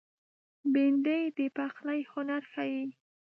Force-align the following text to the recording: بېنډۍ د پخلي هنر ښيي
بېنډۍ 0.73 1.23
د 1.37 1.39
پخلي 1.55 1.99
هنر 2.11 2.41
ښيي 2.51 2.83